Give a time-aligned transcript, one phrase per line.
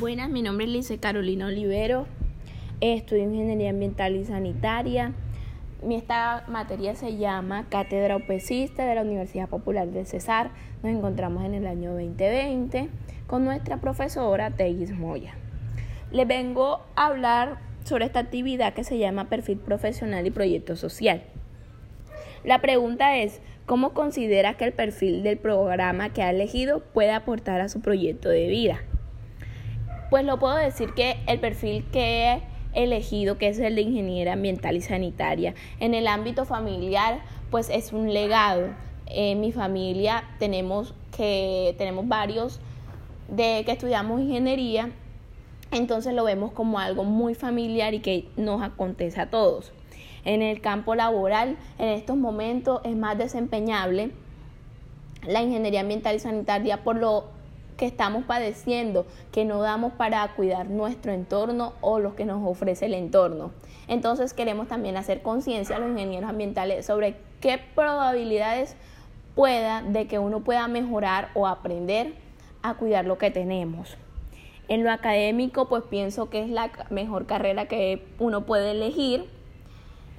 [0.00, 2.06] Buenas, mi nombre es Lice Carolina Olivero,
[2.80, 5.12] estudio Ingeniería Ambiental y Sanitaria.
[5.88, 10.50] Esta materia se llama Cátedra Opecista de la Universidad Popular de Cesar.
[10.82, 12.88] Nos encontramos en el año 2020
[13.28, 15.34] con nuestra profesora Tegis Moya.
[16.10, 21.22] Les vengo a hablar sobre esta actividad que se llama Perfil Profesional y Proyecto Social.
[22.42, 27.60] La pregunta es, ¿cómo considera que el perfil del programa que ha elegido puede aportar
[27.60, 28.80] a su proyecto de vida?
[30.10, 32.42] Pues lo puedo decir que el perfil que he
[32.74, 37.92] elegido, que es el de ingeniera ambiental y sanitaria, en el ámbito familiar, pues es
[37.92, 38.70] un legado.
[39.06, 42.60] En mi familia tenemos que tenemos varios
[43.28, 44.90] de que estudiamos ingeniería,
[45.70, 49.72] entonces lo vemos como algo muy familiar y que nos acontece a todos.
[50.24, 54.10] En el campo laboral, en estos momentos es más desempeñable
[55.26, 57.33] la ingeniería ambiental y sanitaria por lo
[57.76, 62.86] que estamos padeciendo, que no damos para cuidar nuestro entorno o lo que nos ofrece
[62.86, 63.50] el entorno.
[63.88, 68.76] Entonces queremos también hacer conciencia a los ingenieros ambientales sobre qué probabilidades
[69.34, 72.14] pueda de que uno pueda mejorar o aprender
[72.62, 73.96] a cuidar lo que tenemos.
[74.68, 79.26] En lo académico, pues pienso que es la mejor carrera que uno puede elegir.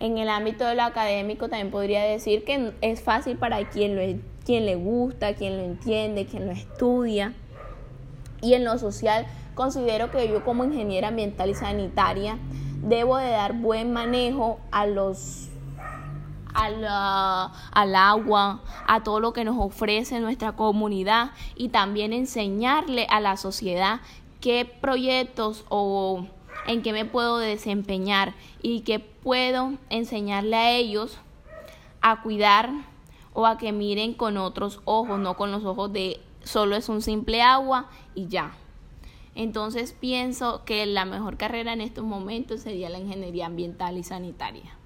[0.00, 4.02] En el ámbito de lo académico también podría decir que es fácil para quien, lo,
[4.44, 7.32] quien le gusta, quien lo entiende, quien lo estudia.
[8.44, 12.38] Y en lo social, considero que yo como ingeniera ambiental y sanitaria
[12.82, 15.48] debo de dar buen manejo a los
[16.54, 23.36] al agua, a todo lo que nos ofrece nuestra comunidad y también enseñarle a la
[23.36, 24.00] sociedad
[24.40, 26.26] qué proyectos o
[26.68, 31.18] en qué me puedo desempeñar y qué puedo enseñarle a ellos
[32.02, 32.70] a cuidar
[33.32, 37.02] o a que miren con otros ojos, no con los ojos de solo es un
[37.02, 38.54] simple agua y ya.
[39.34, 44.76] Entonces pienso que la mejor carrera en estos momentos sería la ingeniería ambiental y sanitaria.